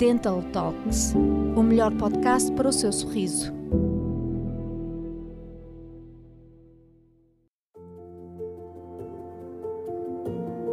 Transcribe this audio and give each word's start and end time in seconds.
Dental 0.00 0.42
Talks, 0.50 1.12
o 1.54 1.62
melhor 1.62 1.94
podcast 1.94 2.50
para 2.52 2.66
o 2.66 2.72
seu 2.72 2.90
sorriso. 2.90 3.52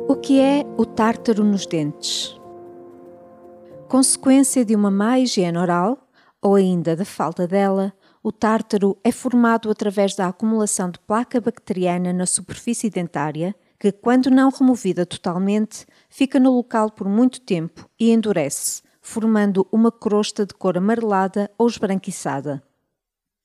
O 0.08 0.16
que 0.16 0.40
é 0.40 0.63
o 0.78 0.86
tártaro 0.86 1.44
nos 1.44 1.66
dentes? 1.66 2.40
Consequência 3.90 4.63
de 4.63 4.74
uma 4.74 4.90
má 4.90 5.19
higiene 5.19 5.57
oral, 5.57 6.07
ou 6.41 6.55
ainda 6.55 6.96
da 6.96 7.03
falta 7.03 7.46
dela, 7.46 7.91
o 8.23 8.31
tártaro 8.31 8.97
é 9.03 9.12
formado 9.12 9.69
através 9.69 10.15
da 10.15 10.29
acumulação 10.29 10.89
de 10.89 10.99
placa 10.99 11.41
bacteriana 11.41 12.13
na 12.13 12.25
superfície 12.25 12.89
dentária, 12.89 13.53
que, 13.78 13.91
quando 13.91 14.31
não 14.31 14.49
removida 14.49 15.05
totalmente, 15.05 15.85
fica 16.09 16.39
no 16.39 16.55
local 16.55 16.89
por 16.89 17.09
muito 17.09 17.41
tempo 17.41 17.89
e 17.99 18.09
endurece, 18.09 18.87
formando 19.08 19.66
uma 19.71 19.90
crosta 19.90 20.45
de 20.45 20.54
cor 20.54 20.77
amarelada 20.77 21.50
ou 21.58 21.66
esbranquiçada. 21.66 22.62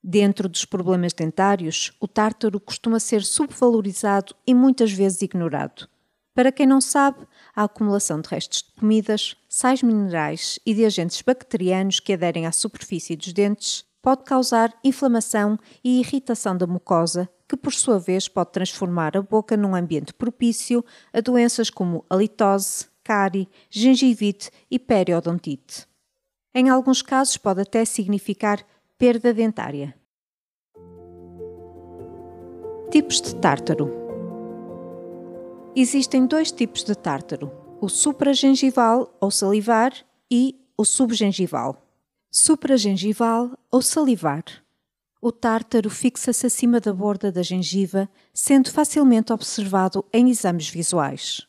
Dentro 0.03 0.49
dos 0.49 0.65
problemas 0.65 1.13
dentários, 1.13 1.93
o 2.01 2.09
tártaro 2.09 2.59
costuma 2.59 2.99
ser 2.99 3.23
subvalorizado 3.23 4.35
e 4.45 4.53
muitas 4.53 4.91
vezes 4.93 5.23
ignorado. 5.23 5.89
Para 6.35 6.51
quem 6.51 6.67
não 6.67 6.81
sabe, 6.81 7.25
a 7.55 7.63
acumulação 7.63 8.21
de 8.21 8.29
restos 8.29 8.65
de 8.65 8.81
comidas, 8.81 9.37
sais 9.49 9.85
minerais 9.85 10.59
e 10.67 10.75
de 10.75 10.85
agentes 10.85 11.23
bacterianos 11.23 12.01
que 12.01 12.13
aderem 12.13 12.45
à 12.45 12.51
superfície 12.51 13.15
dos 13.15 13.33
dentes 13.33 13.85
pode 14.03 14.25
causar 14.25 14.75
inflamação 14.83 15.57
e 15.85 16.01
irritação 16.01 16.57
da 16.57 16.67
mucosa, 16.67 17.29
que 17.49 17.57
por 17.57 17.73
sua 17.73 18.01
vez 18.01 18.27
pode 18.27 18.51
transformar 18.51 19.17
a 19.17 19.23
boca 19.23 19.57
num 19.57 19.77
ambiente 19.77 20.13
propício 20.13 20.85
a 21.13 21.21
doenças 21.21 21.71
como 21.71 22.05
a 22.11 22.17
litose, 22.17 22.87
cárie, 23.03 23.49
gengivite 23.71 24.51
e 24.71 24.79
periodontite. 24.79 25.87
Em 26.55 26.69
alguns 26.69 27.03
casos 27.03 27.37
pode 27.37 27.63
até 27.63 27.85
significar 27.85 28.65
perda 28.99 29.33
dentária. 29.33 29.95
Tipos 32.91 33.21
de 33.21 33.35
tártaro. 33.37 33.91
Existem 35.75 36.27
dois 36.27 36.53
tipos 36.53 36.85
de 36.85 36.95
tártaro: 36.95 37.51
o 37.81 37.89
supragengival 37.89 39.17
ou 39.21 39.31
salivar 39.31 39.93
e 40.31 40.61
o 40.77 40.85
subgengival 40.85 41.83
supragengival 42.33 43.51
ou 43.71 43.83
salivar. 43.83 44.43
O 45.21 45.31
tártaro 45.31 45.91
fixa-se 45.91 46.47
acima 46.47 46.81
da 46.81 46.93
borda 46.93 47.31
da 47.31 47.43
gengiva, 47.43 48.09
sendo 48.33 48.73
facilmente 48.73 49.33
observado 49.33 50.05
em 50.11 50.31
exames 50.31 50.69
visuais. 50.69 51.47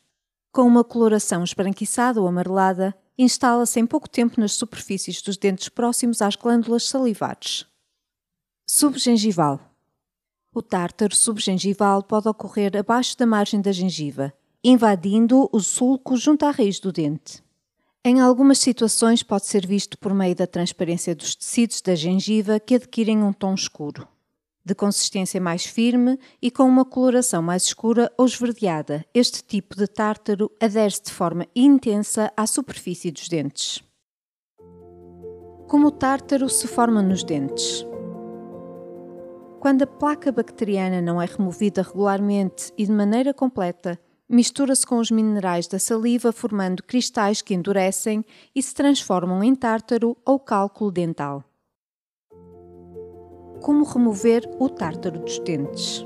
Com 0.53 0.67
uma 0.67 0.83
coloração 0.83 1.43
esbranquiçada 1.43 2.21
ou 2.21 2.27
amarelada, 2.27 2.95
instala-se 3.17 3.79
em 3.79 3.87
pouco 3.87 4.07
tempo 4.07 4.39
nas 4.39 4.53
superfícies 4.53 5.19
dos 5.19 5.35
dentes 5.35 5.67
próximos 5.67 6.21
às 6.21 6.35
glândulas 6.35 6.87
salivares. 6.87 7.65
Subgengival. 8.67 9.59
O 10.53 10.61
tártaro 10.61 11.15
subgengival 11.15 12.03
pode 12.03 12.29
ocorrer 12.29 12.77
abaixo 12.77 13.17
da 13.17 13.25
margem 13.25 13.61
da 13.61 13.71
gengiva, 13.71 14.31
invadindo 14.63 15.49
o 15.51 15.59
sulco 15.59 16.15
junto 16.15 16.45
à 16.45 16.51
raiz 16.51 16.79
do 16.79 16.91
dente. 16.91 17.43
Em 18.05 18.21
algumas 18.21 18.59
situações 18.59 19.23
pode 19.23 19.47
ser 19.47 19.65
visto 19.65 19.97
por 19.97 20.13
meio 20.13 20.35
da 20.35 20.45
transparência 20.45 21.15
dos 21.15 21.33
tecidos 21.33 21.81
da 21.81 21.95
gengiva 21.95 22.59
que 22.59 22.75
adquirem 22.75 23.23
um 23.23 23.33
tom 23.33 23.55
escuro, 23.55 24.07
de 24.65 24.73
consistência 24.73 25.41
mais 25.41 25.65
firme 25.65 26.17
e 26.41 26.49
com 26.49 26.63
uma 26.63 26.85
coloração 26.85 27.41
mais 27.41 27.63
escura 27.63 28.11
ou 28.17 28.25
esverdeada. 28.25 29.05
Este 29.13 29.43
tipo 29.43 29.75
de 29.75 29.87
tártaro 29.87 30.51
adere-se 30.61 31.03
de 31.03 31.11
forma 31.11 31.45
intensa 31.55 32.31
à 32.35 32.47
superfície 32.47 33.11
dos 33.11 33.27
dentes. 33.27 33.83
Como 35.67 35.87
o 35.87 35.91
tártaro 35.91 36.49
se 36.49 36.67
forma 36.67 37.01
nos 37.01 37.23
dentes? 37.23 37.85
Quando 39.59 39.83
a 39.83 39.87
placa 39.87 40.31
bacteriana 40.31 41.01
não 41.01 41.21
é 41.21 41.25
removida 41.25 41.81
regularmente 41.81 42.71
e 42.77 42.85
de 42.85 42.91
maneira 42.91 43.33
completa, 43.33 43.97
mistura-se 44.27 44.85
com 44.85 44.97
os 44.97 45.09
minerais 45.09 45.67
da 45.67 45.79
saliva, 45.79 46.31
formando 46.31 46.83
cristais 46.83 47.41
que 47.41 47.53
endurecem 47.53 48.25
e 48.53 48.61
se 48.61 48.73
transformam 48.73 49.43
em 49.43 49.55
tártaro 49.55 50.17
ou 50.25 50.39
cálculo 50.39 50.91
dental. 50.91 51.43
Como 53.63 53.85
remover 53.85 54.43
o 54.59 54.67
tártaro 54.67 55.17
dos 55.19 55.39
dentes? 55.39 56.05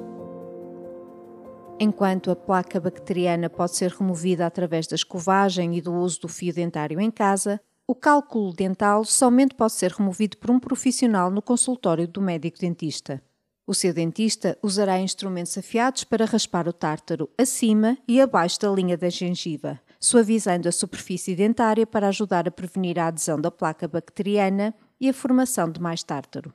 Enquanto 1.80 2.30
a 2.30 2.36
placa 2.36 2.80
bacteriana 2.80 3.50
pode 3.50 3.76
ser 3.76 3.90
removida 3.90 4.46
através 4.46 4.86
da 4.86 4.94
escovagem 4.94 5.76
e 5.76 5.82
do 5.82 5.92
uso 5.92 6.22
do 6.22 6.28
fio 6.28 6.54
dentário 6.54 7.02
em 7.02 7.10
casa, 7.10 7.60
o 7.88 7.96
cálculo 7.96 8.54
dental 8.54 9.04
somente 9.04 9.56
pode 9.56 9.74
ser 9.74 9.92
removido 9.92 10.38
por 10.38 10.52
um 10.52 10.60
profissional 10.60 11.32
no 11.32 11.42
consultório 11.42 12.08
do 12.08 12.22
médico 12.22 12.60
dentista. 12.60 13.24
O 13.66 13.74
seu 13.74 13.92
dentista 13.92 14.56
usará 14.62 15.00
instrumentos 15.00 15.58
afiados 15.58 16.04
para 16.04 16.26
raspar 16.26 16.68
o 16.68 16.74
tártaro 16.74 17.28
acima 17.40 17.98
e 18.08 18.22
abaixo 18.22 18.60
da 18.60 18.70
linha 18.70 18.96
da 18.96 19.10
gengiva, 19.10 19.80
suavizando 20.00 20.70
a 20.70 20.72
superfície 20.72 21.34
dentária 21.34 21.88
para 21.88 22.10
ajudar 22.10 22.48
a 22.48 22.52
prevenir 22.52 23.00
a 23.00 23.08
adesão 23.08 23.42
da 23.42 23.50
placa 23.50 23.88
bacteriana 23.88 24.76
e 25.02 25.10
a 25.10 25.14
formação 25.14 25.72
de 25.72 25.82
mais 25.82 26.04
tártaro. 26.04 26.54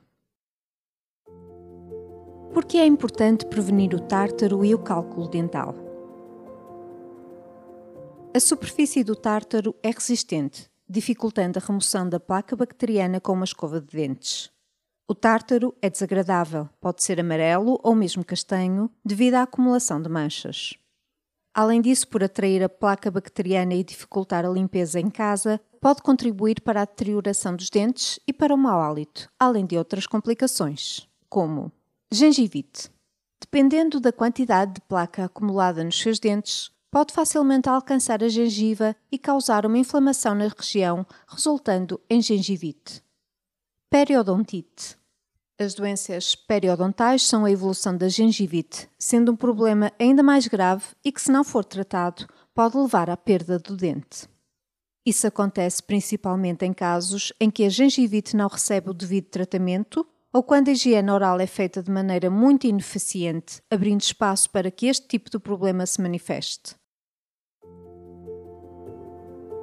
Por 2.53 2.65
que 2.65 2.77
é 2.77 2.85
importante 2.85 3.47
prevenir 3.47 3.95
o 3.95 3.99
tártaro 3.99 4.63
e 4.63 4.75
o 4.75 4.77
cálculo 4.77 5.27
dental? 5.27 5.73
A 8.31 8.39
superfície 8.39 9.03
do 9.03 9.15
tártaro 9.15 9.75
é 9.81 9.89
resistente, 9.89 10.69
dificultando 10.87 11.57
a 11.57 11.65
remoção 11.65 12.07
da 12.07 12.19
placa 12.19 12.55
bacteriana 12.55 13.19
com 13.19 13.33
uma 13.33 13.43
escova 13.43 13.81
de 13.81 13.87
dentes. 13.87 14.51
O 15.07 15.15
tártaro 15.15 15.73
é 15.81 15.89
desagradável, 15.89 16.69
pode 16.79 17.03
ser 17.03 17.19
amarelo 17.19 17.79
ou 17.81 17.95
mesmo 17.95 18.23
castanho, 18.23 18.87
devido 19.03 19.33
à 19.33 19.41
acumulação 19.41 19.99
de 19.99 20.07
manchas. 20.07 20.75
Além 21.55 21.81
disso, 21.81 22.07
por 22.07 22.23
atrair 22.23 22.63
a 22.63 22.69
placa 22.69 23.09
bacteriana 23.09 23.73
e 23.73 23.83
dificultar 23.83 24.45
a 24.45 24.49
limpeza 24.49 24.99
em 24.99 25.09
casa, 25.09 25.59
pode 25.81 26.03
contribuir 26.03 26.61
para 26.61 26.83
a 26.83 26.85
deterioração 26.85 27.55
dos 27.55 27.71
dentes 27.71 28.19
e 28.27 28.31
para 28.31 28.53
o 28.53 28.57
mau 28.57 28.79
hálito, 28.79 29.27
além 29.39 29.65
de 29.65 29.75
outras 29.75 30.05
complicações, 30.05 31.07
como 31.27 31.71
gengivite. 32.13 32.91
Dependendo 33.41 33.99
da 33.99 34.11
quantidade 34.11 34.75
de 34.75 34.81
placa 34.81 35.25
acumulada 35.25 35.83
nos 35.83 35.99
seus 35.99 36.19
dentes, 36.19 36.71
pode 36.91 37.11
facilmente 37.11 37.67
alcançar 37.67 38.23
a 38.23 38.29
gengiva 38.29 38.95
e 39.11 39.17
causar 39.17 39.65
uma 39.65 39.77
inflamação 39.77 40.35
na 40.35 40.47
região, 40.47 41.05
resultando 41.27 41.99
em 42.09 42.21
gengivite. 42.21 43.03
Periodontite. 43.89 44.97
As 45.59 45.73
doenças 45.73 46.35
periodontais 46.35 47.23
são 47.27 47.45
a 47.45 47.51
evolução 47.51 47.97
da 47.97 48.07
gengivite, 48.07 48.89
sendo 48.97 49.31
um 49.31 49.35
problema 49.35 49.91
ainda 49.99 50.21
mais 50.21 50.47
grave 50.47 50.85
e 51.03 51.11
que, 51.11 51.21
se 51.21 51.31
não 51.31 51.43
for 51.43 51.65
tratado, 51.65 52.27
pode 52.53 52.77
levar 52.77 53.09
à 53.09 53.17
perda 53.17 53.57
do 53.57 53.75
dente. 53.75 54.27
Isso 55.05 55.27
acontece 55.27 55.83
principalmente 55.83 56.65
em 56.65 56.73
casos 56.73 57.33
em 57.39 57.51
que 57.51 57.65
a 57.65 57.69
gengivite 57.69 58.35
não 58.35 58.47
recebe 58.47 58.89
o 58.89 58.93
devido 58.93 59.25
tratamento 59.25 60.07
ou 60.33 60.41
quando 60.41 60.69
a 60.69 60.71
higiene 60.71 61.11
oral 61.11 61.39
é 61.39 61.45
feita 61.45 61.83
de 61.83 61.91
maneira 61.91 62.27
muito 62.27 62.65
ineficiente, 62.65 63.61
abrindo 63.69 64.01
espaço 64.01 64.49
para 64.49 64.71
que 64.71 64.87
este 64.87 65.07
tipo 65.07 65.29
de 65.29 65.37
problema 65.37 65.85
se 65.85 66.01
manifeste. 66.01 66.75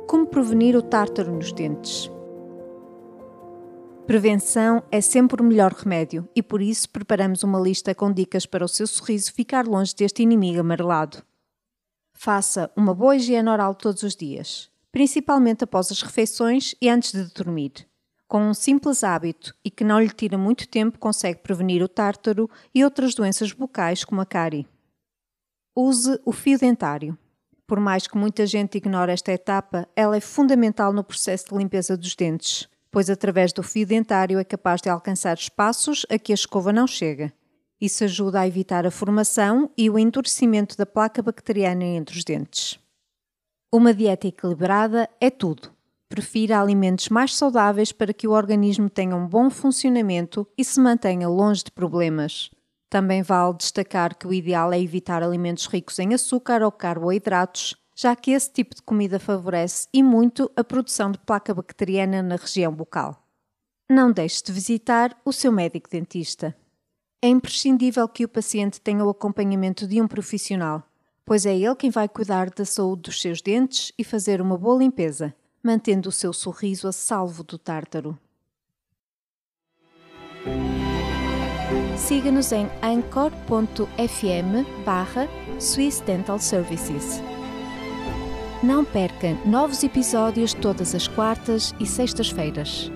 Como 0.06 0.26
prevenir 0.26 0.76
o 0.76 0.82
tártaro 0.82 1.32
nos 1.34 1.53
dentes? 1.53 2.08
Prevenção 4.06 4.82
é 4.91 5.00
sempre 5.00 5.42
o 5.42 5.44
melhor 5.44 5.72
remédio 5.72 6.28
e 6.34 6.42
por 6.42 6.62
isso 6.62 6.88
preparamos 6.88 7.42
uma 7.42 7.60
lista 7.60 7.94
com 7.94 8.12
dicas 8.12 8.47
para 8.47 8.64
o 8.64 8.69
seu 8.69 8.87
sorriso 8.87 9.32
ficar 9.32 9.66
longe 9.66 9.94
deste 9.94 10.22
inimigo 10.22 10.60
amarelado. 10.60 11.22
Faça 12.12 12.70
uma 12.76 12.94
boa 12.94 13.16
higiene 13.16 13.48
oral 13.48 13.75
todos 13.75 14.02
os 14.02 14.14
dias, 14.14 14.70
principalmente 14.92 15.64
após 15.64 15.91
as 15.91 16.02
refeições 16.02 16.75
e 16.81 16.88
antes 16.88 17.12
de 17.12 17.25
dormir. 17.32 17.89
Com 18.31 18.49
um 18.49 18.55
simples 18.55 19.03
hábito 19.03 19.53
e 19.65 19.71
que 19.71 19.82
não 19.82 20.00
lhe 20.00 20.09
tira 20.09 20.38
muito 20.38 20.69
tempo, 20.69 20.99
consegue 20.99 21.41
prevenir 21.41 21.82
o 21.82 21.88
tártaro 21.88 22.49
e 22.73 22.85
outras 22.85 23.15
doenças 23.15 23.53
bucais 23.53 24.05
como 24.05 24.21
a 24.21 24.27
cárie. 24.27 24.69
Use 25.77 26.21
o 26.25 26.32
fio 26.32 26.56
dentário. 26.56 27.19
Por 27.67 27.81
mais 27.81 28.06
que 28.06 28.17
muita 28.17 28.47
gente 28.47 28.79
ignore 28.79 29.11
esta 29.11 29.32
etapa, 29.32 29.88
ela 29.97 30.17
é 30.17 30.21
fundamental 30.21 30.93
no 30.93 31.03
processo 31.03 31.49
de 31.49 31.59
limpeza 31.59 31.97
dos 31.97 32.15
dentes 32.15 32.71
pois 32.91 33.09
através 33.09 33.53
do 33.53 33.62
fio 33.62 33.87
dentário 33.87 34.38
é 34.38 34.44
capaz 34.44 34.81
de 34.81 34.88
alcançar 34.88 35.37
espaços 35.37 36.05
a 36.11 36.19
que 36.19 36.32
a 36.32 36.35
escova 36.35 36.73
não 36.73 36.87
chega. 36.87 37.32
Isso 37.81 38.05
ajuda 38.05 38.41
a 38.41 38.47
evitar 38.47 38.87
a 38.87 38.91
formação 38.91 39.71
e 39.77 39.88
o 39.88 39.99
endurecimento 39.99 40.77
da 40.77 40.85
placa 40.85 41.23
bacteriana 41.23 41.85
entre 41.85 42.19
os 42.19 42.25
dentes. 42.25 42.79
Uma 43.73 43.94
dieta 43.94 44.27
equilibrada 44.27 45.09
é 45.21 45.31
tudo. 45.31 45.71
Prefira 46.10 46.60
alimentos 46.60 47.08
mais 47.08 47.36
saudáveis 47.36 47.92
para 47.92 48.12
que 48.12 48.26
o 48.26 48.32
organismo 48.32 48.90
tenha 48.90 49.14
um 49.14 49.28
bom 49.28 49.48
funcionamento 49.48 50.44
e 50.58 50.64
se 50.64 50.80
mantenha 50.80 51.28
longe 51.28 51.62
de 51.62 51.70
problemas. 51.70 52.50
Também 52.90 53.22
vale 53.22 53.54
destacar 53.56 54.18
que 54.18 54.26
o 54.26 54.34
ideal 54.34 54.72
é 54.72 54.80
evitar 54.80 55.22
alimentos 55.22 55.66
ricos 55.66 56.00
em 56.00 56.12
açúcar 56.12 56.64
ou 56.64 56.72
carboidratos, 56.72 57.76
já 57.94 58.16
que 58.16 58.32
esse 58.32 58.50
tipo 58.50 58.74
de 58.74 58.82
comida 58.82 59.20
favorece 59.20 59.86
e 59.94 60.02
muito 60.02 60.50
a 60.56 60.64
produção 60.64 61.12
de 61.12 61.18
placa 61.18 61.54
bacteriana 61.54 62.20
na 62.24 62.34
região 62.34 62.74
bucal. 62.74 63.24
Não 63.88 64.10
deixe 64.10 64.42
de 64.42 64.50
visitar 64.50 65.16
o 65.24 65.32
seu 65.32 65.52
médico 65.52 65.88
dentista. 65.88 66.56
É 67.22 67.28
imprescindível 67.28 68.08
que 68.08 68.24
o 68.24 68.28
paciente 68.28 68.80
tenha 68.80 69.04
o 69.04 69.10
acompanhamento 69.10 69.86
de 69.86 70.02
um 70.02 70.08
profissional, 70.08 70.82
pois 71.24 71.46
é 71.46 71.56
ele 71.56 71.76
quem 71.76 71.88
vai 71.88 72.08
cuidar 72.08 72.50
da 72.50 72.64
saúde 72.64 73.02
dos 73.02 73.22
seus 73.22 73.40
dentes 73.40 73.92
e 73.96 74.02
fazer 74.02 74.40
uma 74.40 74.58
boa 74.58 74.76
limpeza, 74.76 75.32
mantendo 75.62 76.08
o 76.08 76.12
seu 76.12 76.32
sorriso 76.32 76.88
a 76.88 76.92
salvo 76.92 77.42
do 77.42 77.58
tártaro. 77.58 78.18
Siga-nos 81.96 82.50
em 82.52 82.66
anchor.fm 82.82 83.44
barra 84.84 85.28
Swiss 85.60 86.00
Dental 86.00 86.38
Services. 86.38 87.20
Não 88.62 88.84
perca 88.84 89.34
novos 89.46 89.82
episódios 89.82 90.52
todas 90.54 90.94
as 90.94 91.06
quartas 91.06 91.74
e 91.78 91.86
sextas-feiras. 91.86 92.90